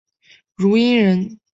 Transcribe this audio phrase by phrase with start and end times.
[0.57, 1.39] 汝阴人。